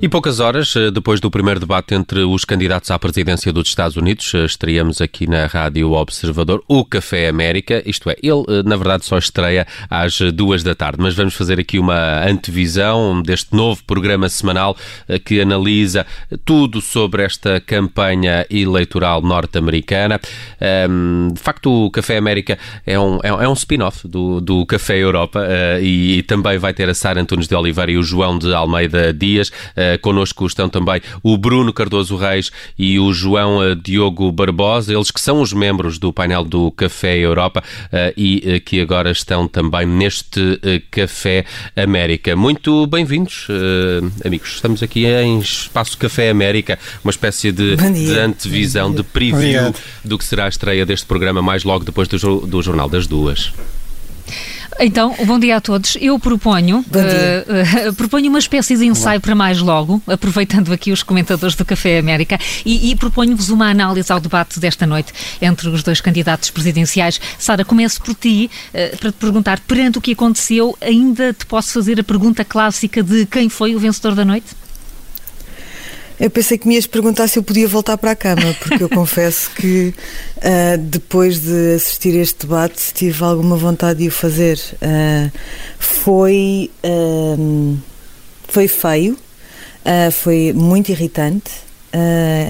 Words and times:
E 0.00 0.10
poucas 0.10 0.40
horas 0.40 0.76
eh, 0.76 0.90
depois 0.90 1.20
do 1.20 1.30
primeiro 1.30 1.58
debate 1.58 1.94
entre 1.94 2.20
os 2.20 2.44
candidatos 2.44 2.90
à 2.90 2.98
presidência 2.98 3.50
dos 3.50 3.66
Estados 3.66 3.96
Unidos, 3.96 4.30
eh, 4.34 4.44
estreamos 4.44 5.00
aqui 5.00 5.26
na 5.26 5.46
Rádio 5.46 5.92
Observador 5.92 6.62
o 6.68 6.84
Café 6.84 7.28
América. 7.28 7.82
Isto 7.86 8.10
é, 8.10 8.16
ele 8.22 8.44
eh, 8.46 8.62
na 8.62 8.76
verdade 8.76 9.06
só 9.06 9.16
estreia 9.16 9.66
às 9.88 10.20
duas 10.34 10.62
da 10.62 10.74
tarde, 10.74 10.98
mas 11.00 11.14
vamos 11.14 11.32
fazer 11.34 11.58
aqui 11.58 11.78
uma 11.78 12.26
antevisão 12.26 13.22
deste 13.22 13.56
novo 13.56 13.82
programa 13.84 14.28
semanal 14.28 14.76
que 15.24 15.40
analisa 15.40 16.06
tudo 16.44 16.82
sobre 16.82 17.22
esta 17.22 17.58
campanha 17.58 18.46
eleitoral 18.50 19.22
norte-americana. 19.22 20.20
De 21.32 21.40
facto, 21.40 21.86
o 21.86 21.90
Café 21.90 22.18
América 22.18 22.58
é 22.86 22.98
um, 22.98 23.18
é 23.22 23.32
um 23.32 23.52
é 23.52 23.52
spin-off 23.54 24.06
do, 24.06 24.40
do 24.40 24.66
Café 24.66 24.98
Europa 24.98 25.46
e 25.80 26.22
também 26.24 26.58
vai 26.58 26.74
ter 26.74 26.88
a 26.88 26.94
Sara 26.94 27.20
Antunes 27.20 27.48
de 27.48 27.54
Oliveira 27.54 27.92
e 27.92 27.96
o 27.96 28.02
João 28.02 28.38
de 28.38 28.52
Almeida 28.52 29.12
Dias 29.12 29.50
Uh, 29.94 29.98
connosco 30.00 30.46
estão 30.46 30.68
também 30.68 31.00
o 31.22 31.36
Bruno 31.36 31.72
Cardoso 31.72 32.16
Reis 32.16 32.50
e 32.78 32.98
o 32.98 33.12
João 33.12 33.58
uh, 33.58 33.76
Diogo 33.76 34.32
Barbosa, 34.32 34.92
eles 34.92 35.10
que 35.10 35.20
são 35.20 35.40
os 35.40 35.52
membros 35.52 35.98
do 35.98 36.12
painel 36.12 36.44
do 36.44 36.70
Café 36.70 37.18
Europa 37.18 37.62
uh, 37.86 38.12
e 38.16 38.60
que 38.60 38.80
agora 38.80 39.10
estão 39.10 39.46
também 39.46 39.86
neste 39.86 40.60
Café 40.90 41.44
América. 41.76 42.34
Muito 42.34 42.86
bem-vindos, 42.86 43.46
amigos. 44.24 44.54
Estamos 44.54 44.82
aqui 44.82 45.06
em 45.06 45.38
Espaço 45.38 45.96
Café 45.98 46.30
América, 46.30 46.78
uma 47.04 47.10
espécie 47.10 47.52
de, 47.52 47.76
de 47.76 48.18
antevisão, 48.18 48.92
de 48.92 49.02
preview 49.02 49.36
Obrigado. 49.36 49.76
do 50.04 50.18
que 50.18 50.24
será 50.24 50.46
a 50.46 50.48
estreia 50.48 50.86
deste 50.86 51.06
programa 51.06 51.42
mais 51.42 51.64
logo 51.64 51.84
depois 51.84 52.08
do, 52.08 52.46
do 52.46 52.62
Jornal 52.62 52.88
das 52.88 53.06
Duas. 53.06 53.52
Então, 54.78 55.14
bom 55.24 55.38
dia 55.38 55.56
a 55.56 55.60
todos. 55.60 55.96
Eu 56.00 56.18
proponho, 56.18 56.78
uh, 56.78 57.88
uh, 57.88 57.94
proponho 57.94 58.28
uma 58.28 58.38
espécie 58.38 58.76
de 58.76 58.84
ensaio 58.84 59.20
para 59.20 59.34
mais 59.34 59.58
logo, 59.58 60.02
aproveitando 60.06 60.72
aqui 60.72 60.92
os 60.92 61.02
comentadores 61.02 61.56
do 61.56 61.64
Café 61.64 61.98
América, 61.98 62.38
e, 62.64 62.90
e 62.90 62.96
proponho-vos 62.96 63.48
uma 63.48 63.70
análise 63.70 64.12
ao 64.12 64.20
debate 64.20 64.60
desta 64.60 64.86
noite 64.86 65.12
entre 65.40 65.68
os 65.68 65.82
dois 65.82 66.00
candidatos 66.00 66.50
presidenciais. 66.50 67.18
Sara, 67.38 67.64
começo 67.64 68.02
por 68.02 68.14
ti, 68.14 68.50
uh, 68.74 68.96
para 68.98 69.10
te 69.10 69.16
perguntar, 69.18 69.60
perante 69.60 69.98
o 69.98 70.00
que 70.00 70.12
aconteceu, 70.12 70.76
ainda 70.80 71.32
te 71.32 71.46
posso 71.46 71.72
fazer 71.72 71.98
a 71.98 72.04
pergunta 72.04 72.44
clássica 72.44 73.02
de 73.02 73.24
quem 73.26 73.48
foi 73.48 73.74
o 73.74 73.78
vencedor 73.78 74.14
da 74.14 74.24
noite? 74.24 74.65
Eu 76.18 76.30
pensei 76.30 76.56
que 76.56 76.66
me 76.66 76.74
ias 76.76 76.86
perguntar 76.86 77.28
se 77.28 77.38
eu 77.38 77.42
podia 77.42 77.68
voltar 77.68 77.98
para 77.98 78.12
a 78.12 78.16
cama, 78.16 78.56
porque 78.58 78.82
eu 78.82 78.88
confesso 78.88 79.50
que 79.50 79.94
uh, 80.38 80.78
depois 80.78 81.40
de 81.40 81.74
assistir 81.74 82.14
este 82.16 82.46
debate 82.46 82.94
tive 82.94 83.22
alguma 83.22 83.54
vontade 83.56 83.98
de 83.98 84.08
o 84.08 84.10
fazer. 84.10 84.58
Uh, 84.76 85.30
foi, 85.78 86.70
uh, 86.82 87.76
foi 88.48 88.66
feio, 88.66 89.16
foi 90.10 90.52
muito 90.54 90.88
irritante. 90.90 91.66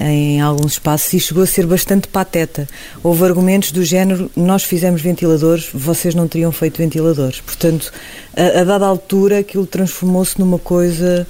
em 0.01 0.41
alguns 0.41 0.73
espaços 0.73 1.13
e 1.13 1.21
chegou 1.21 1.43
a 1.43 1.47
ser 1.47 1.67
bastante 1.67 2.09
pateta. 2.09 2.67
Houve 3.03 3.25
argumentos 3.25 3.73
do 3.73 3.85
género: 3.85 4.31
nós 4.35 4.63
fizemos 4.63 5.03
ventiladores, 5.03 5.69
vocês 5.75 6.15
não 6.15 6.27
teriam 6.29 6.53
feito 6.53 6.79
ventiladores. 6.79 7.41
Portanto, 7.41 7.93
a, 8.35 8.61
a 8.61 8.65
dada 8.65 8.87
altura, 8.87 9.41
aquilo 9.41 9.67
transformou-se 9.67 10.39
numa 10.39 10.59
coisa 10.59 11.27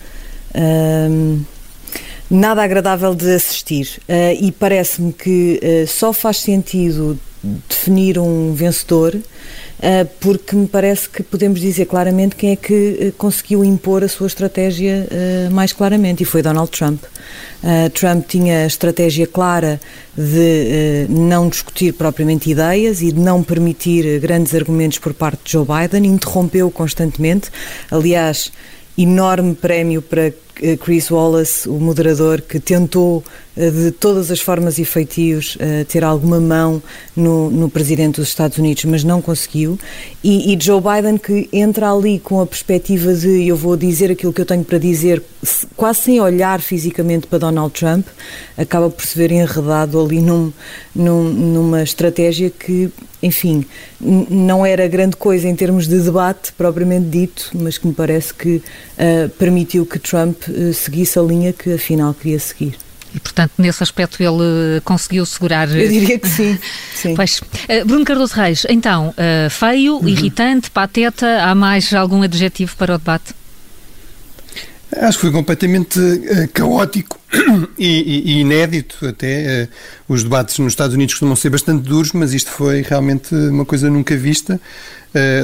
nada 2.30 2.62
agradável 2.62 3.14
de 3.14 3.32
assistir. 3.34 4.00
Uh, 4.08 4.44
e 4.44 4.52
parece-me 4.52 5.12
que 5.12 5.60
uh, 5.62 5.86
só 5.86 6.12
faz 6.12 6.38
sentido 6.38 7.19
definir 7.69 8.19
um 8.19 8.55
vencedor 8.55 9.14
uh, 9.14 10.08
porque 10.19 10.56
me 10.56 10.66
parece 10.66 11.09
que 11.09 11.22
podemos 11.22 11.60
dizer 11.60 11.86
claramente 11.86 12.34
quem 12.34 12.50
é 12.50 12.56
que 12.56 13.15
conseguiu 13.16 13.65
impor 13.65 14.03
a 14.03 14.09
sua 14.09 14.26
estratégia 14.26 15.06
mais 15.53 15.72
claramente 15.72 16.22
e 16.22 16.26
foi 16.26 16.42
Donald 16.42 16.70
Trump. 16.70 17.04
Trump 17.94 18.26
tinha 18.26 18.65
a 18.65 18.66
estratégia 18.66 19.26
clara 19.26 19.81
de 20.16 21.06
não 21.09 21.48
discutir 21.48 21.92
propriamente 21.92 22.50
ideias 22.50 23.00
e 23.00 23.12
de 23.12 23.20
não 23.20 23.42
permitir 23.42 24.19
grandes 24.19 24.54
argumentos 24.54 24.98
por 24.98 25.15
parte 25.15 25.41
de 25.44 25.53
Joe 25.53 25.65
Biden, 25.65 26.10
interrompeu 26.10 26.70
constantemente. 26.70 27.50
Aliás, 27.91 28.50
enorme 28.98 29.54
prémio 29.54 30.03
para 30.03 30.32
Chris 30.81 31.11
Wallace, 31.11 31.69
o 31.69 31.75
moderador, 31.75 32.41
que 32.41 32.59
tentou 32.59 33.22
de 33.56 33.91
todas 33.91 34.31
as 34.31 34.41
formas 34.41 34.78
e 34.78 34.84
feitios 34.84 35.56
eh, 35.59 35.84
ter 35.84 36.05
alguma 36.05 36.39
mão 36.39 36.83
no, 37.17 37.50
no 37.50 37.71
presidente 37.71 38.17
dos 38.17 38.28
Estados 38.28 38.59
Unidos, 38.59 38.84
mas 38.84 39.03
não 39.03 39.22
conseguiu. 39.22 39.78
E, 40.22 40.53
e, 40.53 40.59
Joe 40.61 40.81
Biden, 40.81 41.17
que 41.17 41.49
entra 41.50 41.91
ali 41.91 42.19
com 42.19 42.41
a 42.41 42.47
perspectiva 42.47 43.15
de 43.15 43.49
eu 43.49 43.56
vou 43.56 43.75
dizer 43.75 44.11
aquilo 44.11 44.33
que 44.33 44.43
eu 44.43 44.47
tenho 44.47 44.62
para 44.62 44.78
dizer, 44.78 45.22
quase 45.75 46.00
sem 46.00 46.21
olhar 46.21 46.61
fisicamente 46.61 47.27
para 47.27 47.39
Donald 47.39 47.72
Trump, 47.72 48.06
acaba 48.59 48.91
por 48.91 49.06
se 49.06 49.16
ver 49.16 49.33
enredado 49.33 49.99
ali 49.99 50.21
num, 50.21 50.53
num, 50.95 51.25
numa 51.25 51.83
estratégia 51.83 52.50
que, 52.50 52.91
enfim, 53.22 53.65
não 53.99 54.66
era 54.66 54.87
grande 54.87 55.16
coisa 55.16 55.49
em 55.49 55.56
termos 55.56 55.89
de 55.89 55.99
debate 55.99 56.53
propriamente 56.53 57.06
dito, 57.09 57.50
mas 57.55 57.78
que 57.78 57.87
me 57.87 57.95
parece 57.95 58.34
que 58.34 58.56
uh, 58.56 59.28
permitiu 59.39 59.87
que 59.87 59.99
Trump 59.99 60.43
uh, 60.49 60.75
seguisse 60.75 61.19
a 61.19 61.22
linha 61.22 61.55
que 61.55 61.72
afinal 61.72 62.12
queria 62.12 62.39
seguir. 62.39 62.85
E, 63.15 63.21
portanto, 63.21 63.53
nesse 63.59 63.83
aspecto 63.83 64.22
ele 64.22 64.81
conseguiu 64.84 65.25
segurar. 65.25 65.69
Eu 65.69 65.89
diria 65.89 66.19
que 66.19 66.28
sim. 66.28 66.59
sim. 66.94 67.15
Pois. 67.17 67.41
Uh, 67.41 67.84
Bruno 67.87 68.05
Cardoso 68.05 68.34
Reis, 68.34 68.67
então, 68.69 69.09
uh, 69.11 69.50
feio, 69.50 69.97
uhum. 69.97 70.09
irritante, 70.09 70.71
pateta, 70.71 71.43
há 71.43 71.55
mais 71.55 71.93
algum 71.95 72.22
adjetivo 72.22 72.77
para 72.77 72.95
o 72.95 72.99
debate? 72.99 73.34
Acho 74.99 75.19
que 75.19 75.22
foi 75.22 75.33
completamente 75.33 75.99
uh, 75.99 76.49
caótico 76.53 77.19
e, 77.78 78.33
e, 78.33 78.41
inédito 78.41 79.06
até. 79.06 79.69
os 80.09 80.22
debates 80.22 80.59
nos 80.59 80.72
Estados 80.72 80.95
Unidos 80.95 81.15
costumam 81.15 81.37
ser 81.37 81.50
bastante 81.50 81.83
duros, 81.83 82.12
mas 82.12 82.34
isto 82.34 82.50
foi 82.50 82.83
realmente 82.83 83.34
uma 83.34 83.65
coisa 83.65 83.91
nunca 83.91 84.16
vista. 84.16 84.61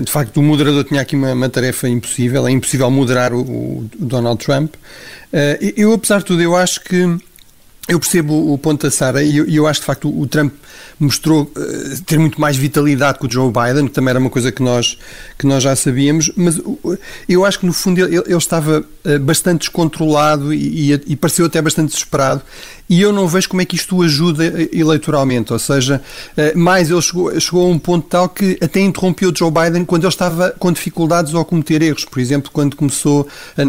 de 0.05 0.11
facto, 0.13 0.37
o 0.39 0.43
moderador 0.43 0.85
tinha 0.85 1.01
aqui 1.01 1.17
uma, 1.17 1.33
uma 1.33 1.49
tarefa 1.49 1.89
impossível. 1.89 2.47
É 2.47 2.51
impossível 2.51 2.91
moderar 2.91 3.33
o, 3.33 3.41
o 3.41 3.91
Donald 3.99 4.45
Trump. 4.45 4.75
eu, 5.77 5.93
apesar 5.93 6.19
de 6.19 6.27
tudo, 6.27 6.43
eu 6.43 6.55
acho 6.55 6.81
que 6.83 7.19
eu 7.89 7.99
percebo 7.99 8.53
o 8.53 8.57
ponto 8.57 8.87
da 8.87 8.91
Sara 8.91 9.23
e 9.23 9.37
eu, 9.37 9.47
eu, 9.47 9.67
acho 9.67 9.81
de 9.81 9.87
facto 9.87 10.09
o 10.09 10.27
Trump 10.27 10.53
mostrou 11.01 11.43
uh, 11.43 12.03
ter 12.07 12.17
muito 12.17 12.41
mais 12.41 12.57
vitalidade 12.57 13.19
que 13.19 13.27
o 13.27 13.31
Joe 13.31 13.53
Biden, 13.53 13.89
que 13.89 13.93
também 13.93 14.11
era 14.11 14.21
uma 14.21 14.31
coisa 14.31 14.53
que 14.53 14.63
nós, 14.63 14.97
que 15.37 15.47
nós 15.47 15.63
já 15.65 15.75
sabíamos, 15.75 16.31
mas 16.37 16.59
uh, 16.59 16.99
eu 17.29 17.45
acho 17.45 17.59
que 17.59 17.67
no 17.67 17.73
fundo 17.73 18.01
ele, 18.01 18.19
ele 18.19 18.37
estava 18.37 18.85
uh, 19.05 19.19
bastante 19.19 19.61
descontrolado 19.61 20.55
e, 20.55 20.93
e, 20.93 21.03
e, 21.09 21.17
pareceu 21.17 21.47
até 21.47 21.61
bastante 21.61 21.89
desesperado 21.89 22.41
e 22.93 23.01
eu 23.01 23.11
não 23.11 23.27
vejo 23.27 23.49
como 23.49 23.63
é 23.63 23.65
que 23.65 23.75
isto 23.75 24.03
ajuda 24.03 24.45
eleitoralmente, 24.71 25.51
ou 25.51 25.59
seja, 25.59 26.03
mais 26.55 26.91
ele 26.91 27.01
chegou, 27.01 27.41
chegou 27.41 27.65
a 27.65 27.69
um 27.71 27.79
ponto 27.79 28.07
tal 28.07 28.29
que 28.29 28.59
até 28.61 28.81
interrompeu 28.81 29.33
Joe 29.35 29.51
Biden 29.51 29.83
quando 29.83 30.03
ele 30.03 30.11
estava 30.11 30.55
com 30.59 30.71
dificuldades 30.71 31.33
ou 31.33 31.41
a 31.41 31.45
cometer 31.45 31.81
erros, 31.81 32.05
por 32.05 32.21
exemplo, 32.21 32.51
quando 32.53 32.77
começou, 32.77 33.27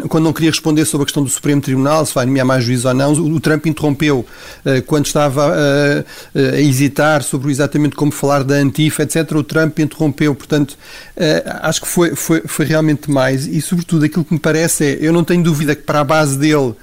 quando 0.09 0.25
não 0.25 0.33
queria 0.33 0.49
responder 0.49 0.83
sobre 0.83 1.03
a 1.03 1.05
questão 1.05 1.23
do 1.23 1.29
Supremo 1.29 1.61
Tribunal, 1.61 2.05
se 2.05 2.13
vai 2.13 2.25
nomear 2.25 2.45
mais 2.45 2.65
juízo 2.65 2.89
ou 2.89 2.93
não, 2.93 3.13
o, 3.13 3.39
Trump 3.39 3.65
interrompeu 3.65 4.25
quando 4.87 5.05
estava 5.05 5.55
a 6.35 6.59
hesitar 6.59 7.23
sobre 7.23 7.49
exatamente 7.49 7.95
como 7.95 8.11
falar 8.11 8.43
da 8.43 8.55
Antifa, 8.55 9.03
etc., 9.03 9.31
o 9.35 9.43
Trump 9.43 9.79
interrompeu. 9.79 10.35
Portanto, 10.35 10.77
acho 11.61 11.79
que 11.79 11.87
foi, 11.87 12.13
foi, 12.13 12.41
foi 12.45 12.65
realmente 12.65 13.09
mais. 13.09 13.47
E, 13.47 13.61
sobretudo, 13.61 14.03
aquilo 14.03 14.25
que 14.25 14.33
me 14.33 14.39
parece 14.39 14.83
é, 14.85 14.97
eu 14.99 15.13
não 15.13 15.23
tenho 15.23 15.43
dúvida 15.43 15.75
que 15.75 15.83
para 15.83 16.01
a 16.01 16.03
base 16.03 16.37
dele 16.37 16.75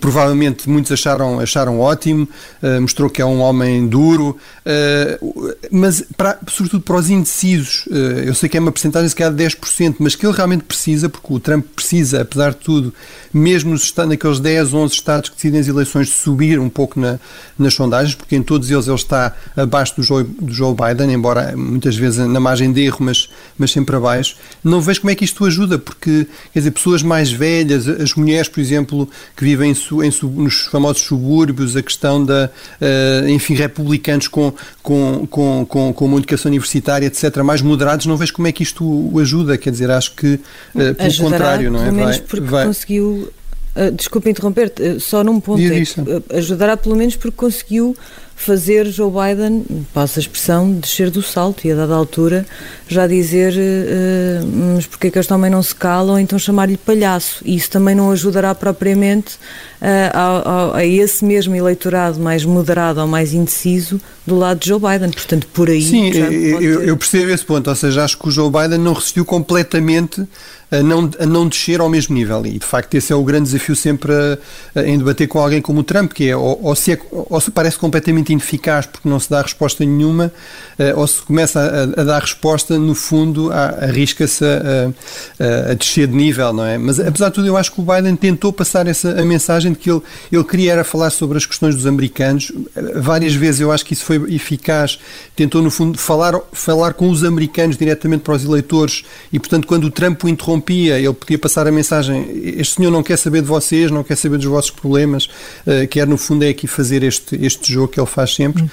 provavelmente 0.00 0.68
muitos 0.68 0.90
acharam, 0.90 1.38
acharam 1.40 1.78
ótimo, 1.80 2.28
uh, 2.62 2.80
mostrou 2.80 3.08
que 3.08 3.22
é 3.22 3.24
um 3.24 3.40
homem 3.40 3.86
duro, 3.86 4.36
uh, 4.66 5.54
mas 5.70 6.02
para, 6.16 6.38
sobretudo 6.48 6.82
para 6.82 6.96
os 6.96 7.08
indecisos, 7.08 7.86
uh, 7.86 7.94
eu 8.26 8.34
sei 8.34 8.48
que 8.48 8.56
é 8.56 8.60
uma 8.60 8.72
porcentagem 8.72 9.08
se 9.08 9.14
calhar 9.14 9.32
de 9.32 9.44
10%, 9.44 9.96
mas 10.00 10.14
que 10.14 10.26
ele 10.26 10.34
realmente 10.34 10.64
precisa, 10.64 11.08
porque 11.08 11.32
o 11.32 11.38
Trump 11.38 11.64
precisa, 11.76 12.22
apesar 12.22 12.50
de 12.50 12.58
tudo, 12.58 12.92
mesmo 13.32 13.76
naqueles 14.06 14.40
10, 14.40 14.74
11 14.74 14.94
estados 14.94 15.30
que 15.30 15.36
decidem 15.36 15.60
as 15.60 15.68
eleições, 15.68 16.08
subir 16.10 16.58
um 16.58 16.68
pouco 16.68 16.98
na, 16.98 17.20
nas 17.58 17.74
sondagens, 17.74 18.14
porque 18.14 18.34
em 18.34 18.42
todos 18.42 18.70
eles 18.70 18.88
ele 18.88 18.96
está 18.96 19.34
abaixo 19.56 19.96
do 19.96 20.02
Joe, 20.02 20.24
do 20.24 20.52
Joe 20.52 20.74
Biden, 20.74 21.12
embora 21.12 21.56
muitas 21.56 21.96
vezes 21.96 22.26
na 22.26 22.40
margem 22.40 22.72
de 22.72 22.82
erro, 22.82 22.98
mas, 23.00 23.28
mas 23.56 23.70
sempre 23.70 23.94
abaixo. 23.96 24.36
Não 24.62 24.80
vejo 24.80 25.00
como 25.00 25.10
é 25.10 25.14
que 25.14 25.24
isto 25.24 25.44
ajuda, 25.44 25.78
porque, 25.78 26.26
quer 26.52 26.58
dizer, 26.58 26.70
pessoas 26.72 27.02
mais 27.02 27.30
velhas, 27.30 27.86
as 27.86 28.14
mulheres, 28.14 28.48
por 28.48 28.60
exemplo, 28.60 29.08
que 29.36 29.44
vivem 29.44 29.67
em, 29.68 30.06
em, 30.06 30.30
nos 30.34 30.66
famosos 30.66 31.02
subúrbios, 31.02 31.76
a 31.76 31.82
questão 31.82 32.24
da, 32.24 32.50
uh, 32.80 33.28
enfim, 33.28 33.54
republicanos 33.54 34.28
com, 34.28 34.52
com, 34.82 35.26
com, 35.26 35.66
com, 35.66 35.92
com 35.92 36.04
uma 36.04 36.18
educação 36.18 36.48
universitária, 36.50 37.06
etc., 37.06 37.38
mais 37.42 37.62
moderados, 37.62 38.06
não 38.06 38.16
vejo 38.16 38.32
como 38.32 38.48
é 38.48 38.52
que 38.52 38.62
isto 38.62 38.84
o 38.84 39.18
ajuda, 39.18 39.56
quer 39.58 39.70
dizer, 39.70 39.90
acho 39.90 40.14
que, 40.14 40.34
uh, 40.34 40.40
pelo 40.74 40.94
Ajudará, 40.98 41.30
contrário, 41.30 41.70
não 41.70 41.80
é? 41.80 41.84
Pelo 41.84 41.96
menos 41.96 42.16
vai, 42.16 42.26
porque 42.26 42.46
vai... 42.46 42.66
conseguiu, 42.66 43.32
uh, 43.76 43.92
desculpa 43.92 44.30
interromper-te, 44.30 45.00
só 45.00 45.22
num 45.22 45.40
ponto, 45.40 45.60
é, 45.62 46.36
ajudará 46.36 46.76
pelo 46.76 46.96
menos 46.96 47.16
porque 47.16 47.36
conseguiu 47.36 47.96
fazer 48.38 48.86
Joe 48.86 49.10
Biden, 49.10 49.64
passa 49.92 50.20
a 50.20 50.22
expressão, 50.22 50.72
descer 50.72 51.10
do 51.10 51.20
salto 51.20 51.66
e 51.66 51.72
a 51.72 51.74
dada 51.74 51.94
altura 51.94 52.46
já 52.88 53.06
dizer 53.06 53.52
uh, 53.52 54.46
mas 54.74 54.86
porque 54.86 55.08
é 55.08 55.10
que 55.10 55.18
este 55.18 55.32
homem 55.32 55.50
não 55.50 55.62
se 55.62 55.74
cala 55.74 56.12
ou 56.12 56.18
então 56.18 56.38
chamar-lhe 56.38 56.76
palhaço. 56.76 57.42
E 57.44 57.56
isso 57.56 57.68
também 57.70 57.94
não 57.94 58.10
ajudará 58.10 58.54
propriamente 58.54 59.34
uh, 59.34 60.70
a, 60.72 60.76
a, 60.78 60.86
esse 60.86 61.24
mesmo 61.24 61.54
eleitorado 61.54 62.18
mais 62.20 62.44
moderado 62.44 63.00
ou 63.00 63.06
mais 63.06 63.34
indeciso 63.34 64.00
do 64.26 64.36
lado 64.36 64.60
de 64.60 64.68
Joe 64.68 64.80
Biden. 64.80 65.10
Portanto, 65.10 65.46
por 65.52 65.68
aí. 65.68 65.82
Sim, 65.82 66.10
eu, 66.10 66.82
eu, 66.82 66.96
percebo 66.96 67.30
esse 67.30 67.44
ponto. 67.44 67.68
Ou 67.68 67.76
seja, 67.76 68.04
acho 68.04 68.16
que 68.16 68.28
o 68.28 68.30
Joe 68.30 68.50
Biden 68.50 68.78
não 68.78 68.92
resistiu 68.92 69.24
completamente 69.24 70.26
a 70.70 70.82
não, 70.82 71.10
a 71.18 71.26
não 71.26 71.48
descer 71.48 71.80
ao 71.80 71.88
mesmo 71.88 72.14
nível. 72.14 72.44
E, 72.46 72.58
de 72.58 72.66
facto, 72.66 72.94
esse 72.94 73.12
é 73.12 73.16
o 73.16 73.24
grande 73.24 73.44
desafio 73.44 73.74
sempre 73.74 74.12
a, 74.12 74.38
a, 74.74 74.82
em 74.86 74.98
debater 74.98 75.26
com 75.26 75.38
alguém 75.38 75.60
como 75.62 75.80
o 75.80 75.82
Trump, 75.82 76.12
que 76.12 76.28
é 76.28 76.36
ou, 76.36 76.58
ou, 76.62 76.74
se, 76.74 76.92
é, 76.92 76.98
ou 77.10 77.40
se 77.40 77.50
parece 77.50 77.78
completamente 77.78 78.27
ineficaz 78.32 78.86
porque 78.86 79.08
não 79.08 79.18
se 79.18 79.30
dá 79.30 79.42
resposta 79.42 79.84
nenhuma, 79.84 80.32
uh, 80.78 80.98
ou 81.00 81.06
se 81.06 81.20
começa 81.22 81.60
a, 81.60 82.00
a, 82.00 82.04
dar 82.04 82.20
resposta, 82.20 82.78
no 82.78 82.94
fundo, 82.94 83.50
arrisca-se 83.52 84.44
a, 84.44 85.70
a, 85.70 85.74
descer 85.74 86.06
de 86.06 86.14
nível, 86.14 86.52
não 86.52 86.64
é? 86.64 86.78
Mas, 86.78 87.00
apesar 87.00 87.28
de 87.28 87.34
tudo, 87.34 87.46
eu 87.46 87.56
acho 87.56 87.72
que 87.72 87.80
o 87.80 87.84
Biden 87.84 88.16
tentou 88.16 88.52
passar 88.52 88.86
essa 88.86 89.20
a 89.20 89.24
mensagem 89.24 89.72
de 89.72 89.78
que 89.78 89.90
ele, 89.90 90.02
ele 90.30 90.44
queria 90.44 90.72
era 90.72 90.84
falar 90.84 91.10
sobre 91.10 91.38
as 91.38 91.46
questões 91.46 91.74
dos 91.74 91.86
americanos. 91.86 92.52
Várias 92.96 93.34
vezes 93.34 93.60
eu 93.60 93.72
acho 93.72 93.84
que 93.84 93.92
isso 93.92 94.04
foi 94.04 94.16
eficaz. 94.34 94.98
Tentou, 95.34 95.62
no 95.62 95.70
fundo, 95.70 95.98
falar, 95.98 96.38
falar 96.52 96.94
com 96.94 97.08
os 97.08 97.24
americanos 97.24 97.76
diretamente 97.76 98.22
para 98.22 98.34
os 98.34 98.44
eleitores 98.44 99.04
e, 99.32 99.38
portanto, 99.38 99.66
quando 99.66 99.84
o 99.84 99.90
Trump 99.90 100.22
o 100.24 100.28
interrompia, 100.28 100.98
ele 100.98 101.12
podia 101.12 101.38
passar 101.38 101.66
a 101.66 101.72
mensagem: 101.72 102.28
este 102.56 102.76
senhor 102.76 102.90
não 102.90 103.02
quer 103.02 103.16
saber 103.16 103.42
de 103.42 103.48
vocês, 103.48 103.90
não 103.90 104.04
quer 104.04 104.16
saber 104.16 104.36
dos 104.36 104.46
vossos 104.46 104.70
problemas, 104.70 105.26
uh, 105.66 105.86
quer 105.88 106.06
no 106.06 106.16
fundo 106.16 106.44
é 106.44 106.48
aqui 106.48 106.66
fazer 106.66 107.02
este, 107.02 107.36
este 107.44 107.72
jogo 107.72 107.88
que 107.88 108.00
ele 108.00 108.06
faz 108.06 108.17
sempre. 108.26 108.62
Uh, 108.62 108.68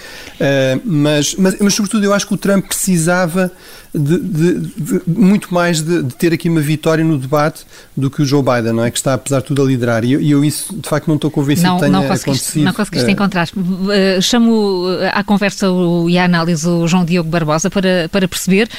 mas, 0.84 1.36
mas, 1.36 1.56
mas, 1.60 1.74
sobretudo, 1.74 2.04
eu 2.04 2.14
acho 2.14 2.28
que 2.28 2.34
o 2.34 2.38
Trump 2.38 2.66
precisava 2.66 3.52
de, 3.94 4.20
de, 4.20 4.60
de 4.60 5.02
muito 5.08 5.54
mais 5.54 5.82
de, 5.82 6.04
de, 6.04 6.16
ter 6.16 6.34
aqui 6.34 6.50
uma 6.50 6.60
vitória 6.60 7.04
no 7.04 7.18
debate 7.18 7.64
do 7.96 8.10
que 8.10 8.22
o 8.22 8.26
Joe 8.26 8.42
Biden, 8.42 8.74
não 8.74 8.84
é? 8.84 8.92
Que 8.92 8.98
está, 8.98 9.14
apesar 9.14 9.40
de 9.40 9.46
tudo, 9.46 9.62
a 9.62 9.66
liderar. 9.66 10.04
E 10.04 10.14
eu, 10.14 10.22
eu 10.22 10.44
isso, 10.44 10.76
de 10.76 10.90
facto, 10.90 11.08
não 11.08 11.16
estou 11.16 11.30
convencido 11.30 11.68
não, 11.68 11.76
que 11.76 11.82
tenha 11.82 11.92
não 11.92 12.08
conseguiste, 12.08 12.60
Não 12.60 12.74
conseguiste 12.74 13.12
encontrar. 13.12 13.48
Uh, 13.56 14.22
chamo 14.22 14.86
à 15.14 15.24
conversa 15.24 15.70
o, 15.70 16.10
e 16.10 16.18
à 16.18 16.26
análise 16.26 16.68
o 16.68 16.88
João 16.88 17.06
Diogo 17.06 17.30
Barbosa 17.30 17.70
para, 17.70 18.10
para 18.12 18.28
perceber 18.28 18.70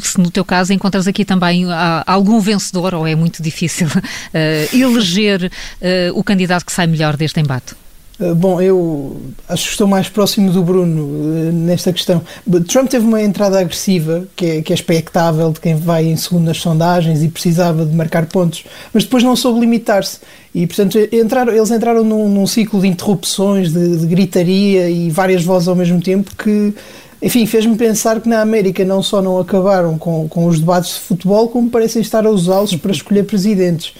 se, 0.00 0.20
no 0.20 0.30
teu 0.30 0.44
caso, 0.44 0.72
encontras 0.72 1.06
aqui 1.06 1.24
também 1.24 1.66
algum 2.06 2.36
um 2.36 2.40
vencedor 2.40 2.94
ou 2.94 3.06
é 3.06 3.14
muito 3.14 3.42
difícil 3.42 3.88
uh, 3.88 4.76
eleger 4.76 5.46
uh, 5.46 6.18
o 6.18 6.22
candidato 6.22 6.64
que 6.64 6.72
sai 6.72 6.86
melhor 6.86 7.16
deste 7.16 7.40
embate? 7.40 7.74
Eh, 8.18 8.34
bom, 8.34 8.60
eu 8.60 9.16
acho 9.48 9.64
que 9.64 9.70
estou 9.70 9.86
mais 9.86 10.08
próximo 10.08 10.50
do 10.50 10.62
Bruno 10.62 11.52
nesta 11.52 11.92
questão. 11.92 12.22
Trump 12.66 12.88
teve 12.88 13.04
uma 13.04 13.22
entrada 13.22 13.60
agressiva, 13.60 14.26
que 14.34 14.46
é, 14.46 14.62
que 14.62 14.72
é 14.72 14.74
expectável 14.74 15.52
de 15.52 15.60
quem 15.60 15.76
vai 15.76 16.06
em 16.06 16.16
segundo 16.16 16.44
nas 16.44 16.58
sondagens 16.58 17.22
e 17.22 17.28
precisava 17.28 17.84
de 17.84 17.94
marcar 17.94 18.26
pontos, 18.26 18.64
mas 18.92 19.04
depois 19.04 19.22
não 19.22 19.36
soube 19.36 19.60
limitar-se. 19.60 20.18
E, 20.54 20.66
portanto, 20.66 20.98
entraram, 21.12 21.52
eles 21.52 21.70
entraram 21.70 22.02
num, 22.02 22.28
num 22.28 22.46
ciclo 22.46 22.80
de 22.80 22.88
interrupções, 22.88 23.72
de, 23.72 23.98
de, 23.98 24.06
gritaria 24.06 24.88
e 24.88 25.10
várias 25.10 25.44
vozes 25.44 25.68
ao 25.68 25.76
mesmo 25.76 26.00
tempo 26.00 26.34
que 26.36 26.74
enfim, 27.20 27.46
fez-me 27.46 27.76
pensar 27.76 28.20
que 28.20 28.28
na 28.28 28.42
América 28.42 28.84
não 28.84 29.02
só 29.02 29.22
não 29.22 29.38
acabaram 29.38 29.96
com, 29.96 30.28
com 30.28 30.46
os 30.46 30.60
debates 30.60 30.94
de 30.94 31.00
futebol, 31.00 31.48
como 31.48 31.70
parecem 31.70 32.02
estar 32.02 32.26
a 32.26 32.30
usá-los 32.30 32.76
para 32.76 32.92
escolher 32.92 33.24
presidentes. 33.24 33.94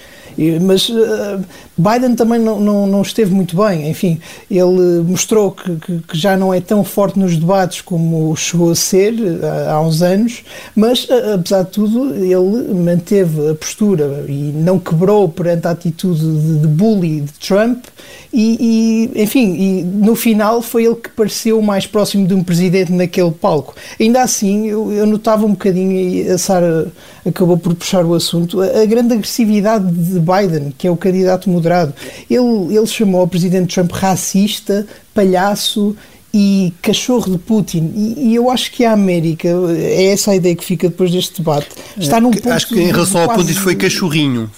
Mas 0.60 0.88
uh, 0.88 1.42
Biden 1.76 2.14
também 2.14 2.38
não, 2.38 2.60
não, 2.60 2.86
não, 2.86 3.02
esteve 3.02 3.34
muito 3.34 3.56
bem. 3.56 3.88
Enfim, 3.88 4.20
ele 4.50 5.00
mostrou 5.06 5.52
que, 5.52 5.76
que, 5.76 5.98
que, 5.98 6.18
já 6.18 6.36
não 6.36 6.52
é 6.52 6.60
tão 6.60 6.84
forte 6.84 7.18
nos 7.18 7.36
debates 7.36 7.80
como 7.80 8.34
chegou 8.36 8.70
a 8.70 8.74
ser 8.74 9.14
uh, 9.14 9.70
há 9.70 9.80
uns 9.80 10.02
anos, 10.02 10.44
mas 10.74 11.04
uh, 11.04 11.34
apesar 11.34 11.62
de 11.62 11.70
tudo, 11.70 12.14
ele 12.14 12.74
manteve 12.74 13.50
a 13.50 13.54
postura 13.54 14.24
e 14.28 14.52
não 14.54 14.78
quebrou 14.78 15.28
perante 15.28 15.66
a 15.66 15.70
atitude 15.70 16.20
de, 16.20 16.58
de 16.60 16.66
bully 16.66 17.22
de 17.22 17.32
Trump. 17.32 17.84
E, 18.32 19.10
e, 19.16 19.22
enfim, 19.22 19.54
e 19.54 19.82
no 19.82 20.14
final 20.14 20.60
foi 20.60 20.84
ele 20.84 20.96
que 20.96 21.08
pareceu 21.10 21.62
mais 21.62 21.86
próximo 21.86 22.26
de 22.26 22.34
um 22.34 22.44
presidente 22.44 22.92
naquele 22.92 23.30
palco. 23.30 23.74
Ainda 23.98 24.22
assim, 24.22 24.66
eu, 24.66 24.92
eu 24.92 25.06
notava 25.06 25.46
um 25.46 25.52
bocadinho, 25.52 25.92
e 25.92 26.28
a 26.28 26.36
Sara 26.36 26.92
acabou 27.24 27.56
por 27.56 27.74
puxar 27.74 28.04
o 28.04 28.12
assunto, 28.12 28.60
a, 28.60 28.82
a 28.82 28.84
grande 28.84 29.14
agressividade 29.14 29.90
de 29.90 30.18
Biden, 30.26 30.74
que 30.76 30.86
é 30.86 30.90
o 30.90 30.96
candidato 30.96 31.48
moderado. 31.48 31.94
Ele, 32.28 32.76
ele 32.76 32.86
chamou 32.86 33.22
o 33.22 33.28
presidente 33.28 33.74
Trump 33.74 33.92
racista, 33.92 34.86
palhaço 35.14 35.96
e 36.34 36.72
cachorro 36.82 37.32
de 37.32 37.38
Putin. 37.38 37.92
E, 37.94 38.30
e, 38.30 38.34
eu 38.34 38.50
acho 38.50 38.70
que 38.70 38.84
a 38.84 38.92
América, 38.92 39.48
é 39.74 40.06
essa 40.06 40.32
a 40.32 40.36
ideia 40.36 40.54
que 40.54 40.64
fica 40.64 40.88
depois 40.88 41.10
deste 41.10 41.38
debate, 41.38 41.68
está 41.96 42.20
num 42.20 42.30
ponto. 42.30 42.50
Acho 42.50 42.68
que 42.68 42.80
em 42.80 42.92
relação 42.92 43.22
ao 43.22 43.30
Putin 43.30 43.54
foi 43.54 43.74
cachorrinho. 43.74 44.50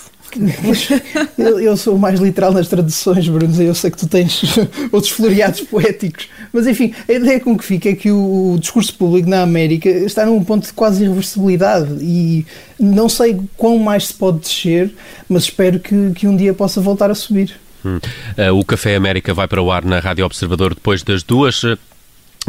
Eu, 1.39 1.61
eu, 1.61 1.77
sou 1.77 1.99
mais 1.99 2.21
literal 2.21 2.53
nas 2.53 2.69
traduções, 2.69 3.29
Bruno. 3.29 3.63
Eu 3.63 3.75
sei 3.75 3.91
que 3.91 3.97
tu 3.97 4.07
tens 4.07 4.43
outros 4.93 5.13
floreados 5.13 5.61
poéticos, 5.63 6.29
mas 6.53 6.67
enfim, 6.67 6.93
a 7.09 7.13
ideia 7.13 7.41
com 7.41 7.57
que 7.57 7.65
fica 7.65 7.89
é 7.89 7.95
que 7.95 8.11
o, 8.11 8.55
o, 8.55 8.59
discurso 8.59 8.95
público 8.95 9.29
na 9.29 9.43
América 9.43 9.89
está 9.89 10.27
num 10.27 10.43
ponto 10.43 10.67
de 10.67 10.73
quase 10.73 11.05
irreversibilidade 11.05 11.97
e 12.01 12.47
não 12.79 13.09
sei 13.09 13.39
quão 13.57 13.79
mais 13.79 14.09
se 14.09 14.15
pode 14.15 14.41
descer, 14.41 14.93
mas 15.29 15.45
espero 15.45 15.81
que, 15.81 16.13
que 16.13 16.27
um 16.27 16.37
dia 16.37 16.53
possa 16.53 16.81
voltar 16.81 17.11
a 17.11 17.15
subir. 17.15 17.55
Hum. 17.85 17.99
Uh, 18.37 18.59
o 18.59 18.65
Café 18.65 18.97
América 18.97 19.33
vai 19.33 19.47
para 19.47 19.63
o 19.63 19.71
ar 19.71 19.85
na 19.85 20.01
Rádio 20.01 20.25
Observador 20.25 20.75
depois 20.75 21.03
das 21.03 21.23
duas. 21.23 21.63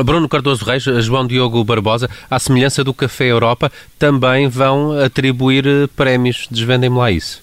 Bruno 0.04 0.30
Cardoso 0.30 0.64
Reis, 0.64 0.84
João 0.84 1.28
Diogo 1.28 1.64
Barbosa, 1.64 2.10
à 2.30 2.40
semelhança 2.40 2.84
do 2.84 2.94
Café 2.94 3.26
Europa, 3.26 3.72
também 3.98 4.48
vão 4.48 4.98
atribuir 4.98 5.68
eh, 5.68 5.88
prémios. 5.96 6.48
Desvendem-me 6.50 6.98
lá 6.98 7.12
isso. 7.12 7.42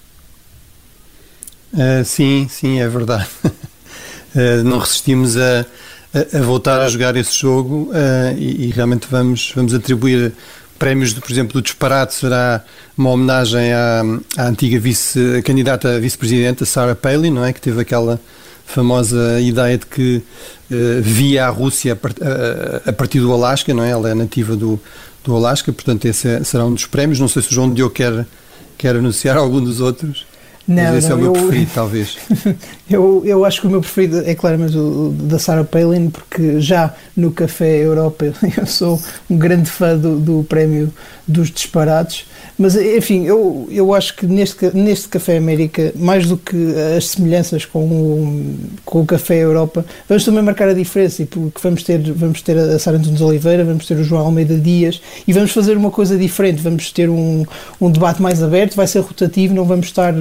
Uh, 1.77 2.03
sim, 2.03 2.47
sim, 2.49 2.79
é 2.79 2.87
verdade. 2.87 3.27
Uh, 3.45 4.63
não 4.65 4.79
resistimos 4.79 5.37
a, 5.37 5.63
a, 6.11 6.39
a, 6.39 6.41
voltar 6.41 6.81
a 6.81 6.89
jogar 6.89 7.15
esse 7.15 7.37
jogo 7.37 7.91
uh, 7.91 8.35
e, 8.35 8.65
e, 8.65 8.71
realmente 8.71 9.05
vamos, 9.07 9.53
vamos 9.55 9.75
atribuir 9.75 10.33
prémios, 10.79 11.13
de, 11.13 11.21
por 11.21 11.31
exemplo, 11.31 11.53
do 11.53 11.61
disparate 11.61 12.15
será 12.15 12.65
uma 12.97 13.11
homenagem 13.11 13.73
à, 13.73 14.01
à 14.37 14.47
antiga 14.47 14.79
vice, 14.79 15.43
candidata 15.45 15.95
a 15.95 15.99
vice-presidente, 15.99 16.65
Sarah 16.65 16.95
Palin, 16.95 17.29
não 17.29 17.45
é? 17.45 17.53
Que 17.53 17.61
teve 17.61 17.79
aquela 17.79 18.19
famosa 18.65 19.39
ideia 19.39 19.77
de 19.77 19.85
que 19.85 20.21
via 21.01 21.45
a 21.45 21.49
Rússia 21.49 21.97
a, 21.97 22.89
a, 22.89 22.93
partir 22.93 23.19
do 23.19 23.31
Alasca, 23.31 23.73
não 23.73 23.83
é? 23.83 23.91
Ela 23.91 24.09
é 24.09 24.13
nativa 24.13 24.55
do, 24.55 24.79
do 25.23 25.35
Alasca, 25.35 25.71
portanto 25.71 26.05
esse 26.05 26.27
é, 26.27 26.43
será 26.43 26.65
um 26.65 26.73
dos 26.73 26.85
prémios. 26.85 27.19
Não 27.19 27.27
sei 27.27 27.41
se 27.41 27.49
o 27.49 27.53
João 27.53 27.71
Diogo 27.73 27.93
quer, 27.93 28.25
quer 28.77 28.95
anunciar 28.95 29.37
algum 29.37 29.63
dos 29.63 29.79
outros. 29.79 30.26
Não, 30.67 30.97
esse 30.97 31.07
não, 31.09 31.15
é 31.15 31.19
o 31.19 31.21
meu 31.21 31.33
eu, 31.33 31.41
preferido, 31.41 31.71
talvez. 31.73 32.17
eu, 32.89 33.23
eu 33.25 33.45
acho 33.45 33.61
que 33.61 33.67
o 33.67 33.69
meu 33.69 33.79
preferido 33.79 34.21
é 34.25 34.35
claramente 34.35 34.77
o 34.77 35.15
da 35.17 35.39
Sarah 35.39 35.63
Palin, 35.63 36.09
porque 36.09 36.59
já 36.59 36.93
no 37.15 37.31
Café 37.31 37.77
Europa 37.77 38.25
eu 38.57 38.65
sou 38.65 39.01
um 39.29 39.37
grande 39.37 39.69
fã 39.69 39.97
do, 39.97 40.19
do 40.19 40.43
prémio 40.43 40.91
dos 41.25 41.49
disparates. 41.49 42.25
Mas, 42.57 42.75
enfim, 42.75 43.23
eu, 43.25 43.67
eu 43.69 43.93
acho 43.93 44.15
que 44.15 44.25
neste, 44.25 44.75
neste 44.75 45.07
Café 45.07 45.37
América, 45.37 45.93
mais 45.95 46.27
do 46.27 46.35
que 46.35 46.55
as 46.97 47.09
semelhanças 47.09 47.65
com 47.65 47.83
o, 47.83 48.55
com 48.83 49.01
o 49.01 49.05
Café 49.05 49.35
Europa, 49.43 49.85
vamos 50.07 50.25
também 50.25 50.41
marcar 50.41 50.67
a 50.67 50.73
diferença, 50.73 51.25
porque 51.29 51.59
vamos 51.61 51.83
ter, 51.83 51.99
vamos 52.13 52.41
ter 52.41 52.57
a 52.57 52.79
Sara 52.79 52.97
Antunes 52.97 53.21
Oliveira, 53.21 53.63
vamos 53.63 53.85
ter 53.85 53.95
o 53.95 54.03
João 54.03 54.25
Almeida 54.25 54.57
Dias 54.57 55.01
e 55.27 55.33
vamos 55.33 55.51
fazer 55.51 55.77
uma 55.77 55.91
coisa 55.91 56.17
diferente, 56.17 56.61
vamos 56.61 56.91
ter 56.91 57.09
um, 57.09 57.45
um 57.79 57.91
debate 57.91 58.21
mais 58.21 58.41
aberto, 58.41 58.75
vai 58.75 58.87
ser 58.87 58.99
rotativo, 58.99 59.53
não 59.53 59.63
vamos 59.63 59.87
estar 59.87 60.13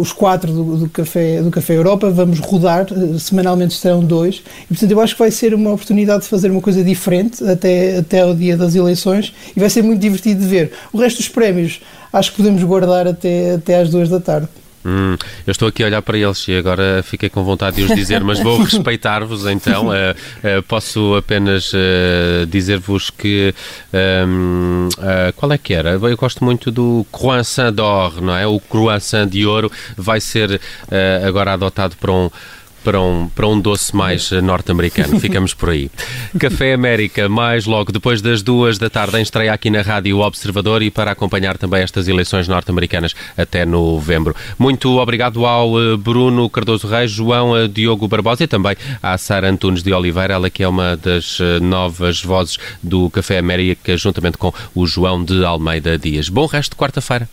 os 0.00 0.12
quatro 0.12 0.52
do, 0.52 0.76
do, 0.78 0.88
Café, 0.88 1.40
do 1.42 1.50
Café 1.50 1.76
Europa, 1.76 2.10
vamos 2.10 2.40
rodar, 2.40 2.86
uh, 2.92 3.18
semanalmente 3.18 3.74
estarão 3.74 4.04
dois, 4.04 4.42
e 4.64 4.66
portanto 4.66 4.90
eu 4.90 5.00
acho 5.00 5.14
que 5.14 5.20
vai 5.20 5.30
ser 5.30 5.54
uma 5.54 5.72
oportunidade 5.72 6.24
de 6.24 6.28
fazer 6.28 6.50
uma 6.50 6.60
coisa 6.60 6.82
diferente 6.82 7.44
até, 7.48 7.98
até 7.98 8.20
ao 8.20 8.34
dia 8.34 8.56
das 8.56 8.74
eleições 8.74 9.32
e 9.56 9.60
vai 9.60 9.70
ser 9.70 9.82
muito 9.82 10.00
divertido 10.00 10.40
de 10.40 10.46
ver. 10.46 10.72
O 10.92 10.98
resto 10.98 11.18
dos 11.18 11.28
prémios 11.28 11.80
acho 12.12 12.32
que 12.32 12.38
podemos 12.38 12.62
guardar 12.64 13.06
até, 13.06 13.54
até 13.54 13.78
às 13.78 13.90
duas 13.90 14.08
da 14.08 14.18
tarde. 14.18 14.48
Hum, 14.84 15.16
eu 15.46 15.50
estou 15.50 15.68
aqui 15.68 15.82
a 15.82 15.86
olhar 15.86 16.00
para 16.00 16.16
eles 16.16 16.48
e 16.48 16.56
agora 16.56 17.02
fiquei 17.02 17.28
com 17.28 17.44
vontade 17.44 17.76
de 17.76 17.82
os 17.82 17.94
dizer, 17.94 18.24
mas 18.24 18.40
vou 18.40 18.58
respeitar-vos 18.64 19.46
então. 19.46 19.88
Uh, 19.88 19.90
uh, 20.58 20.62
posso 20.62 21.14
apenas 21.16 21.72
uh, 21.72 22.46
dizer-vos 22.46 23.10
que. 23.10 23.54
Um, 23.92 24.88
qual 25.36 25.52
é 25.52 25.58
que 25.58 25.74
era? 25.74 25.90
Eu 25.90 26.16
gosto 26.16 26.44
muito 26.44 26.70
do 26.70 27.06
croissant 27.12 27.72
d'or, 27.72 28.20
não 28.20 28.34
é? 28.34 28.46
O 28.46 28.58
croissant 28.58 29.28
de 29.28 29.44
ouro 29.44 29.70
vai 29.96 30.20
ser 30.20 30.60
agora 31.26 31.52
adotado 31.52 31.96
para 31.96 32.12
um 32.12 32.30
para 32.82 33.00
um, 33.00 33.28
para 33.28 33.46
um 33.48 33.60
doce 33.60 33.94
mais 33.94 34.30
norte-americano. 34.30 35.18
Ficamos 35.20 35.54
por 35.54 35.70
aí. 35.70 35.90
Café 36.38 36.74
América, 36.74 37.28
mais 37.28 37.66
logo 37.66 37.92
depois 37.92 38.20
das 38.22 38.42
duas 38.42 38.78
da 38.78 38.90
tarde, 38.90 39.18
em 39.18 39.22
estreia 39.22 39.52
aqui 39.52 39.70
na 39.70 39.82
Rádio 39.82 40.18
Observador 40.18 40.82
e 40.82 40.90
para 40.90 41.10
acompanhar 41.10 41.56
também 41.58 41.82
estas 41.82 42.08
eleições 42.08 42.48
norte-americanas 42.48 43.14
até 43.36 43.64
novembro. 43.64 44.34
Muito 44.58 44.98
obrigado 44.98 45.44
ao 45.46 45.80
eh, 45.80 45.96
Bruno 45.96 46.48
Cardoso 46.48 46.86
Reis, 46.86 47.10
João 47.10 47.56
eh, 47.56 47.68
Diogo 47.68 48.08
Barbosa 48.08 48.44
e 48.44 48.46
também 48.46 48.76
à 49.02 49.16
Sara 49.18 49.48
Antunes 49.48 49.82
de 49.82 49.92
Oliveira, 49.92 50.34
ela 50.34 50.50
que 50.50 50.62
é 50.62 50.68
uma 50.68 50.96
das 50.96 51.38
eh, 51.40 51.60
novas 51.60 52.22
vozes 52.22 52.58
do 52.82 53.10
Café 53.10 53.38
América, 53.38 53.96
juntamente 53.96 54.38
com 54.38 54.52
o 54.74 54.86
João 54.86 55.24
de 55.24 55.44
Almeida 55.44 55.98
Dias. 55.98 56.28
Bom 56.28 56.46
resto 56.46 56.72
de 56.72 56.76
quarta-feira. 56.76 57.28